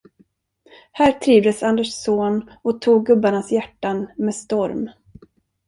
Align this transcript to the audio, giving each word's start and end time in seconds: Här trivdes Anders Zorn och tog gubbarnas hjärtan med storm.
Här 0.91 1.11
trivdes 1.11 1.63
Anders 1.63 1.93
Zorn 1.93 2.51
och 2.61 2.81
tog 2.81 3.05
gubbarnas 3.05 3.51
hjärtan 3.51 4.07
med 4.17 4.35
storm. 4.35 4.89